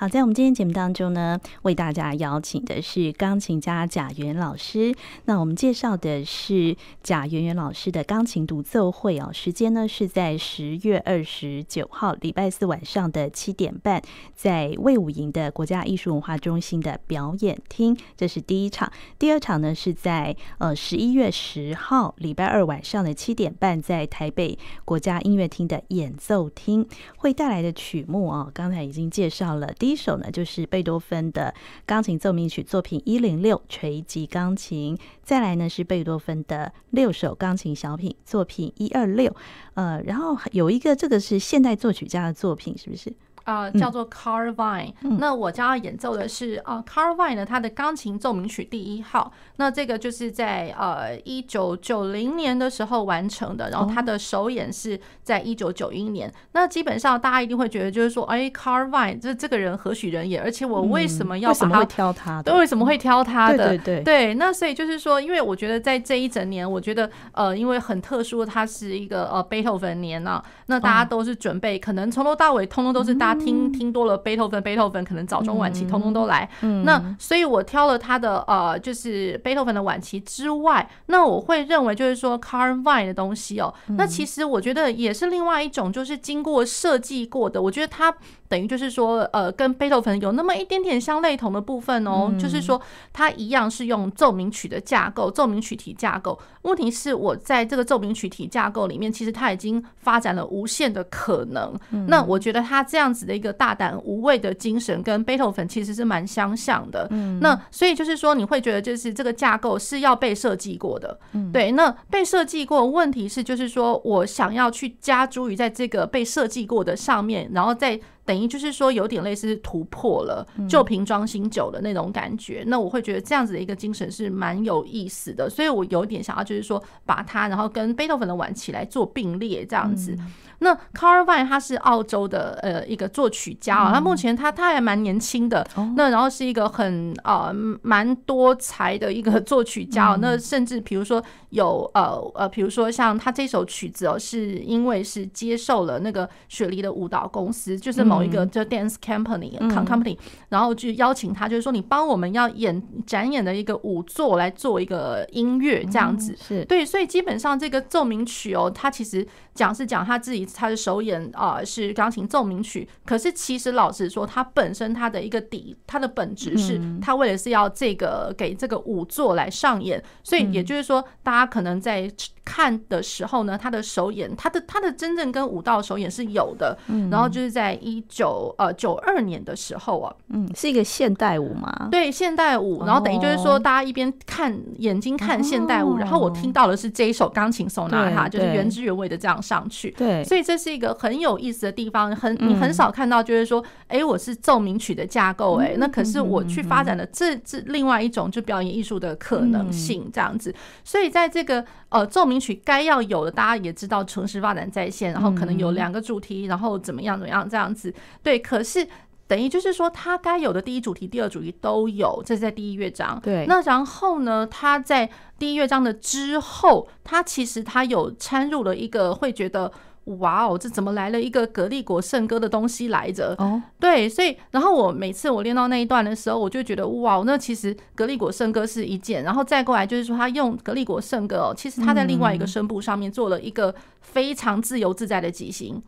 [0.03, 4.93] 好，在我们今天节目当中呢，为大家邀请的是钢琴家贾元老师。
[5.27, 14.03] 那我们介绍的是贾元元老师的钢琴独奏会哦，时间呢是在十月二十九号礼拜四晚上的七点半，
[14.35, 18.91] 在魏武营的国家艺术文化中心的表演厅，这是第一场。
[19.21, 26.85] 第二场呢是在呃十一月十号礼拜二晚上的七点半，在台北国家音乐厅的演奏厅，
[27.19, 29.73] 会带来的曲目哦，刚才已经介绍了。
[29.79, 39.37] 第一首呢，就是贝多芬的钢琴奏鸣曲作品一零六锤击钢琴，再来呢是贝多芬的六首钢琴小品作品一二六，
[39.75, 43.13] 呃，然后有一个这个是现代作曲家的作品，是不是？
[43.45, 45.19] 啊、呃，叫做 Carl Vine、嗯。
[45.19, 49.33] 那我将要演奏的是啊、呃、Carl Vine 呢，他的钢琴奏鸣曲第一号。
[49.57, 56.33] 那这个就是在呃一九九零年的时候完成的，然后他的首演是在一九九一年。
[56.53, 60.41] 那基本上大家一定会觉得，就是说，哎，Carl Vine 这这个人何许人也？
[60.41, 62.43] 而且我为什么要把他、嗯、挑他？
[62.43, 63.69] 对，为什么会挑他的？
[63.69, 64.35] 对对对，对。
[64.35, 70.43] 那所以就是说，因为我觉得在这一整年，我觉得呃，因为很特殊，它是一个呃贝多芬年啊。
[70.67, 76.49] 那大家都是准备，可能从头到尾，通通都是大家听、嗯、听多了贝多芬，贝多芬可能早中晚期通通都来。
[76.63, 87.61] 嗯、那所以我挑了他的呃，就是贝多芬的晚期之外，那我会认为就是说 Carl Vine 的东西哦，那其实我觉得也是另外一种，就是经过设计过的。
[87.61, 88.15] 我觉得它。
[88.49, 92.79] 等于就是说，呃，跟贝多芬有那么一点点相类同的部分哦，嗯、就是说
[93.11, 96.39] 它一样是用奏鸣曲的架构，奏鸣曲体架构。
[96.61, 101.75] 问题是我在这个奏鸣曲体架构里面，其实它已经发展了无限的可能。
[101.93, 107.07] 嗯、那我觉得它这样子的一个大胆无畏的精神，跟贝多芬其实是蛮相像的。
[107.11, 111.19] 嗯、那所以就是说，你会觉得就是这个架构是要被设计过的。
[111.33, 118.01] 嗯、对，那被设计过，问题是就是说我想要去加诸于在这个被设计过的上面，然后再。
[118.25, 122.63] 等于就是说，有点类似突破了旧瓶装新酒的那种感觉。
[122.69, 130.17] 那我会觉得这样子的一个精神是蛮有意思的，所以我有点想要就是说，把它然后跟贝多芬的晚期来做并列这样子。
[130.63, 140.13] 那 Carl Vine 他是澳洲的呃一个作曲家啊，他目前他他还蛮年轻的，那然后是一个很呃蛮多才的一个作曲家。
[140.13, 141.21] 哦那甚至比如说
[141.51, 148.03] 有呃呃，比如说像他这首曲子哦，是因为是接受了那个雪梨的舞蹈公司，就是。
[148.13, 150.19] 某一个叫 dance company company，
[150.51, 156.63] 然后就邀请他，就是说你帮我们要演展演的一个舞作来做一个音乐这样子，是。
[156.67, 172.11] 对，所以基本上这个奏鸣曲哦，它其实讲是讲他自己他的首演啊是钢琴奏鸣曲，可是其实老实说，他本身他的一个底，他的本质是他为了是要这个给这个舞作来上演，所以也就是说，大家可能在。
[172.45, 181.89] 看的时候呢，他的首演，他的他的真正跟舞蹈首演是有的，嗯，然后就是在一九呃九二年的时候啊，嗯，是一个现代舞吗？
[181.91, 200.53] 对，现代舞，然后等于就是说，大家一边看眼睛看现代舞，然后我听到的是这一首钢琴手拿它，就是原汁原味的这样上去，对，所以这是一个很有意思的地方，很你很少看到，就是说，哎，我是奏鸣曲的架构，哎，那可是我去发展的这这另外一种就表演艺术的可能性这样子，
[200.83, 202.32] 所以在这个呃奏鸣。
[202.33, 208.39] 名曲该要有的，大家也知道，城市发展在线，然后可能有两个主题，然后怎么样怎么样这样子，对。
[208.39, 208.87] 可是
[209.27, 213.21] 等于就是说，它该有的第一主题、第二主题都有，这是在第一乐章。
[213.23, 213.45] 对。
[213.47, 215.09] 那然后呢，它在
[215.39, 219.71] 第一乐章的之后，它其实它有掺入了一个会觉得。
[220.05, 223.35] 哇哦，这怎么来了一个格力果圣歌的东西来着？
[223.39, 235.81] 哦，对，所以然后我每次我练到那一段的时候，我就觉得哇，那其实格力果圣歌是一件，然后再过来就是说他用格力果圣歌哦，其实他在另外一个声部上面做了一个非常自由自在的即兴。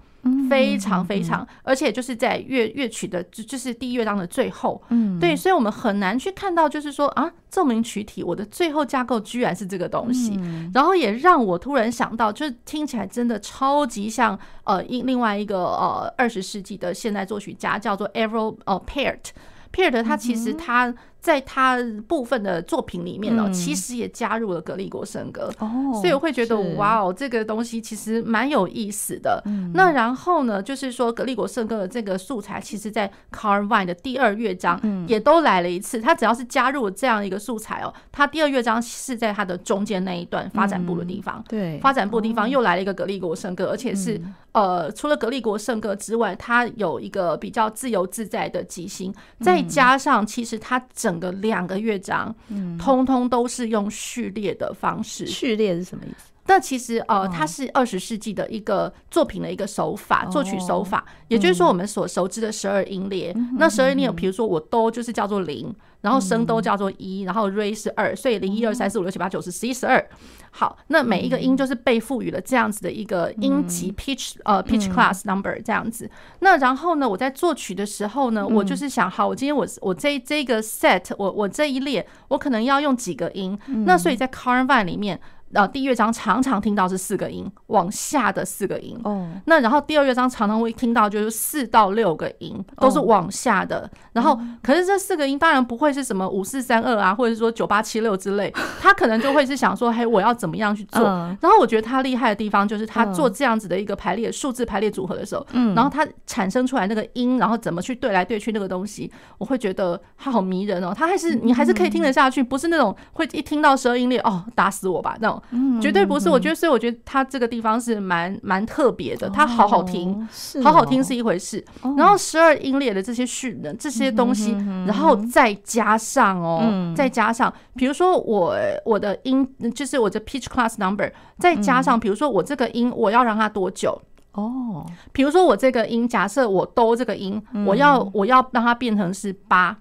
[0.49, 10.39] 非常非常，而且就是在乐乐曲的就就是第一乐章的最后，嗯，对，所以我们很难去看到，就是说啊，奏鸣曲体我的最后架构居然是这个东西，
[10.73, 20.95] 然后也让我突然想到，就是听起来真的超级像呃，另另外一个呃二十世纪的现代作曲家叫做 Arvo 呃 Pärt，Pärt 他其实他。
[21.25, 29.43] 在他部分的作品里面呢，其实也加入了格力国圣歌哦，所以我会觉得哇哦，这个东西其实蛮有意思的。
[29.73, 35.99] 那然后呢，就是说格力国圣歌的这个素材，其实在 Carl Vine 的第二乐章也都来了一次。
[35.99, 44.21] 他只要是加入了这样一个素材哦，他第二乐章是在他的中间那一段发展部的地方，对，发展部的地方又来了一个格力国圣歌，而且是
[44.53, 49.11] 呃，除了格力国圣歌之外，它有一个比较自由自在的即兴，
[49.41, 51.14] 再加上其实它整。
[51.33, 52.35] 两个乐章，
[52.79, 55.27] 通通都是用序列的方式。
[55.27, 56.31] 序列是什么意思？
[56.47, 63.35] 那其实呃，它是二十世纪的一个作品的一个手法，作曲手法，也就是说我们所熟知的十二音列。
[63.59, 65.75] 那十二音列，比如说我哆就是叫做零，
[66.05, 70.07] 然后升都叫做一，然后 re 是二，所以零一二三四五六七八九十十一十二。
[70.51, 76.09] 好，那每一个音就是被赋予了这样子的一个音级 pitch 呃 pitch class number 这样子。
[76.41, 85.19] 那然后呢，我在作曲的时候呢，我就是想，好，我今天我我这这个 set 我我这一列我可能要用几个音，那所以在 Caravan 里面。
[85.55, 98.53] 呃，第一乐章常常听到是四个音往下的四个音，哦，那然后第二乐章常常会听到就是四到六个音都是往下的，然后可是这四个音当然不会是什么五四三二啊，或者是说九八七六之类，
[98.83, 101.03] 他可能就会是想说，嘿，我要怎么样去做？
[101.03, 105.75] 然后我觉得他厉害的地方就是他做这样子的一个排列数字排列组合的时候，嗯。
[105.75, 115.41] 然后他产生出来那个音，然后怎么去对来对去那个东西，我会觉得他好迷人哦，他还是你还是可以听得下去，不是那种会一听到十二音列哦打死我吧那种。
[115.51, 116.29] 嗯，绝对不是。
[116.29, 119.29] 我觉得，所以我觉得它这个地方是蛮蛮特别的。
[119.31, 120.29] 它好好听，
[120.63, 121.65] 好好听是一回事。
[121.97, 124.53] 然后十二音列的这些序呢这些东西，
[124.87, 134.01] 然后再加上哦，再加上，比如说我我的音就是我的 pitch class number，再加上比如说我这个音我要让它多久
[134.33, 134.85] 哦？
[135.13, 139.77] 比如说我这个音，假设我兜这个音，我要我要让它变成是八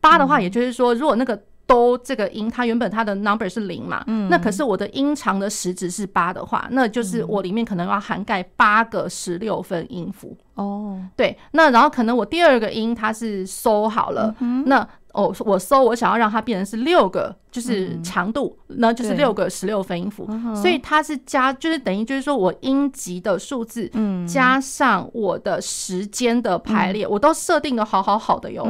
[0.00, 1.40] 八的话，也就是说，如果那个。
[1.72, 10.36] 都这个音，它原本它的 number 是零嘛，嗯，那可是我的音长的时值是八的话，那就是我里面可能要涵盖八个十六分音符。
[10.56, 11.00] 哦。
[11.16, 14.34] 对，那然后可能我第二个音它是 so 好了，
[14.66, 28.66] 那哦我 so 我想要让它变成是六个，就是长度，那就是六个十六分音符，所以它是加，就是等于就是说我音级的数字，嗯，加上我的时间的排列，我都设定的好好好的哟，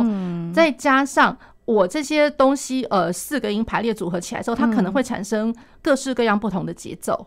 [0.55, 1.37] 再加上。
[1.65, 7.27] 我这些东西，呃，四个音排列组合起来之后，它可能会产生各式各样不同的节奏。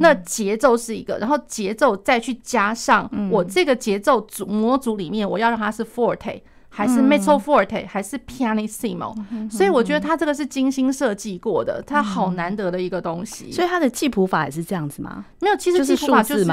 [0.00, 9.14] 那节奏是一个，然后节奏再去加上我这个节奏组模组里面，我要让它是 forte 还是 mezzo forte 还是 pianissimo。
[9.48, 13.52] 所以我觉得它这个是精心设计过的，它好难得的一个东西。
[13.52, 15.26] 所以它的记谱法也是这样子吗？
[15.40, 16.46] 没有，其实记谱法就是。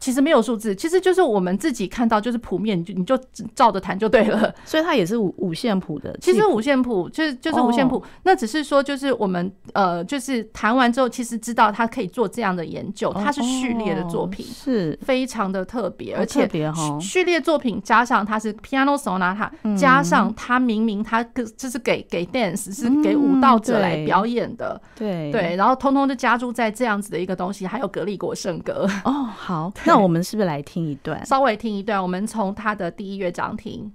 [0.00, 3.16] 其实没有数字，其实就是我们自己看到就是谱面，你就你就
[3.54, 4.52] 照着弹就对了。
[4.64, 6.16] 所以它也是五五线谱的。
[6.20, 14.98] 其实五线谱就是就是五线谱，那只是说就是我们呃就是弹完之后，其实知道它可以做这样的研究，它是序列的作品，是。
[15.02, 16.48] 非常的特别，而且
[17.00, 21.22] 序列作品加上它是 piano sonata，加上它明明它
[21.56, 25.30] 就是给给 dance 是给舞蹈者来表演的，对。
[25.32, 28.88] 对，然后通通就加注在这样子的一个东西，还有格里果圣歌。
[29.04, 29.72] 哦，好。
[29.90, 31.22] 那我们是不是来听一段？
[31.26, 33.92] 稍微听一段，我们从他的第一乐章听。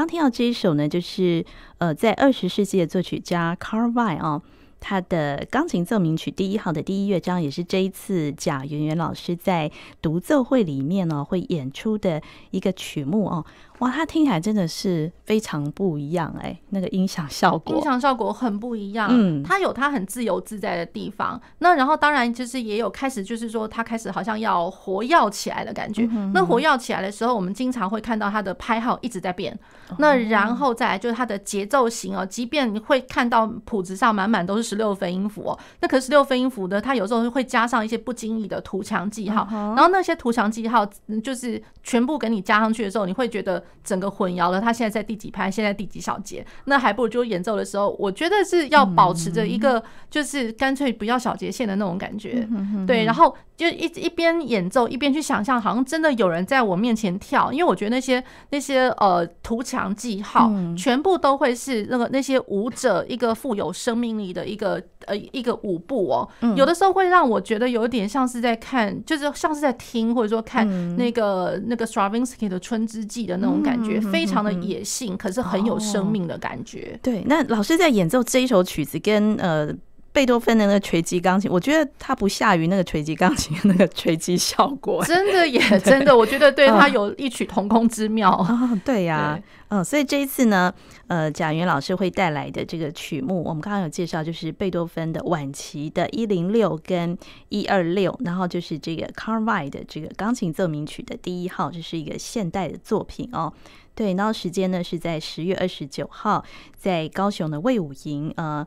[0.00, 1.44] 刚听到这一首呢，就是
[1.76, 4.42] 呃，在二十世纪的作曲家 Carl Weil 啊。
[4.82, 9.70] 他的钢琴奏鸣曲第一号的第一乐章，也是这一次贾圆圆老师在
[10.00, 13.44] 独奏会里面呢会演出的一个曲目哦。
[13.80, 19.08] 哇，它听起来真的是非常不一样哎，那个音响效果，音响效果很不一样。
[19.10, 21.40] 嗯，它有它很自由自在的地方。
[21.58, 26.06] 那然后当然就是也有开始就是说，它开始好像要活跃起来的感觉。
[26.34, 29.58] 那活跃起来的时候，我们经常会看到它的拍号一直在变。
[29.98, 39.48] 那然后再来就是它的节奏型哦，即便你会看到谱子上满满都是十六分音符哦，那可是十六分音符的，它有时候会加上一些不经意的图强记号。
[39.50, 40.86] 然后那些图强记号
[41.24, 43.64] 就是全部给你加上去的时候，你会觉得。
[43.82, 52.46] 整个混淆了，他现在在第几拍，现在第几小节，那还不如就演奏的时候，我觉得是要保持着一个，就是干脆不要小节线的那种感觉，
[52.86, 73.60] 对，然后就一一边演奏一边去想象，好像真的有人在我面前跳，因为我觉得那些那些呃图强记号，全部都会是那个那些舞者一个富有生命力的一个呃一个舞步哦，有的时候会让我觉得有点像是在看，就是像是在听或者说看那个那个 Stravinsky 的春之祭的那种。
[73.60, 76.98] 感觉非常的野性，可是很有生命的感觉。
[77.02, 79.70] 对，那老师在演奏这一首曲子，跟呃
[80.12, 85.02] 贝多芬的那个锤击钢琴，我觉得它不下于那个锤击钢琴的那个锤击效果。
[85.06, 88.32] 真的也真的，我觉得对它有异曲同工之妙。
[88.32, 90.72] 哦，对呀，嗯，所以这一次呢，
[91.06, 97.16] 呃，贾云老师会带来的这个曲目，我们刚刚有介绍，就是贝多芬的晚期的一零六跟
[97.50, 103.52] 一二六，然后就是这个 Carl Weil 的这个钢琴奏鸣曲的第一号，这是一个现代的作品哦。
[103.94, 106.42] 对，然后时间呢是在十月二十九号，
[106.76, 108.66] 在高雄的魏武营呃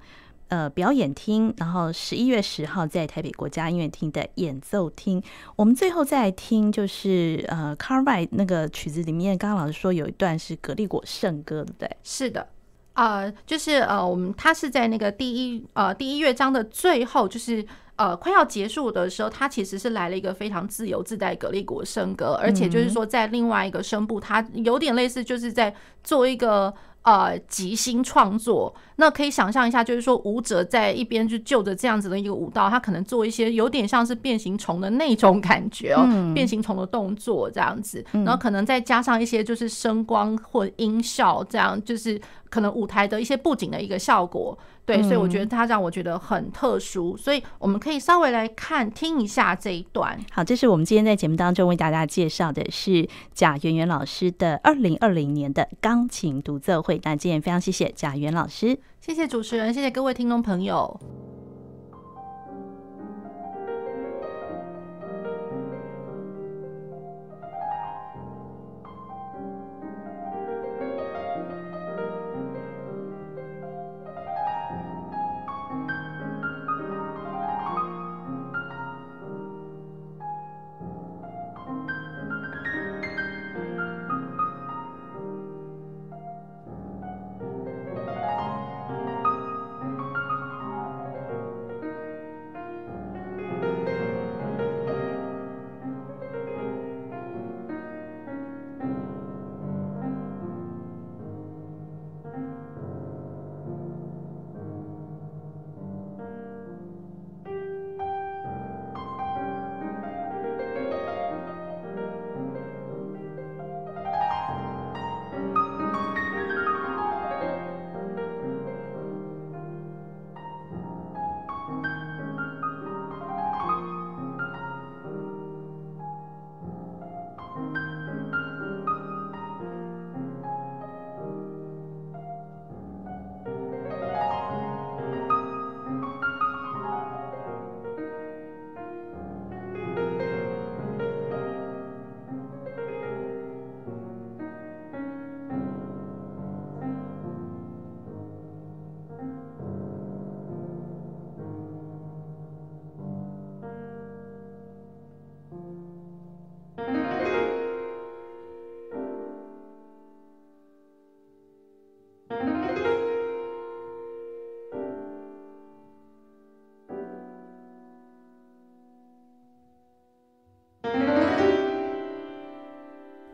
[0.53, 5.21] 呃表演厅，然后十一月十号在台北国家音乐厅的演奏厅。
[5.55, 11.97] 我们最后再来听，就是呃 Weil 那个曲子里面，刚刚老师说有一段是格力果圣歌，对不对？
[12.03, 12.47] 是的，
[12.93, 17.65] 呃，就是呃，我们他是在那个第一呃第一乐章的最后，就是。
[17.95, 25.71] 呃，快要结束的时候，他其实是来了一个非常自由自在格力果圣歌，而且就是说，在另外一个声部，他有点类似，就是在
[26.03, 26.73] 做一个
[27.03, 28.73] 呃即兴创作。
[28.95, 44.57] 那可以想象一下，就是说舞者在一边就就着这样子的一个舞蹈，他可能做一些有点像是变形虫的那种感觉哦，变形虫的动作这样子，然后可能再加上一些就是声光或音效，这样就是可能舞台的一些布景的一个效果。
[44.85, 50.19] 对，所以我觉得他让我觉得很特殊，所以我们可以稍微来看听一下这一段。
[50.31, 56.99] 好，这是我们今天在节目当中为大家介绍的是贾圆圆老师的二零二零年的钢琴独奏会。
[57.03, 60.99] 那今天非常谢谢贾圆老师，谢谢主持人，谢谢各位听众朋友。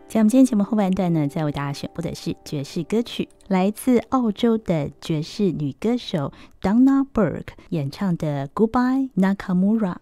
[0.09, 9.93] 在我们今天节目后半段呢，再为大家选播的是爵士歌曲，来自澳洲的爵士女歌手 Donna Burke 演唱的《Goodbye Nakamura》。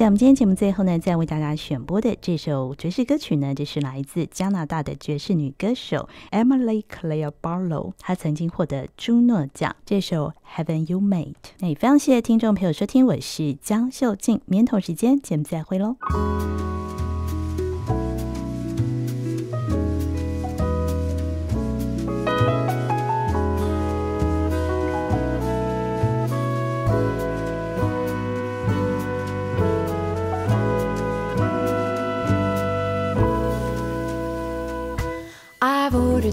[0.00, 9.76] 在我们今天节目最后呢，再为大家选播的这首爵士歌曲呢，就是来自加拿大的爵士女歌手 Emily Claire Barlow，她曾经获得朱诺奖。
[9.84, 11.34] 这首 Haven't You Made？
[11.58, 15.96] 那也非常谢谢听众朋友收听，我是江秀静，明天同时间节目再会喽。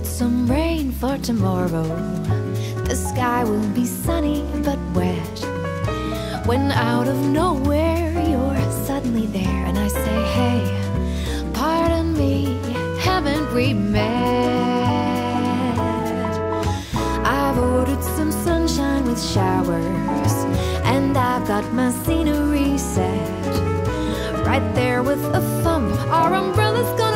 [0.04, 1.84] Some rain for tomorrow.
[2.86, 5.40] The sky will be sunny but wet.
[6.46, 12.60] When out of nowhere you're suddenly there, and I say, Hey, pardon me,
[13.00, 14.08] haven't we met?
[17.26, 20.34] I've ordered some sunshine with showers,
[20.84, 23.30] and I've got my scenery set.
[24.46, 27.07] Right there with a thump, our umbrella's gonna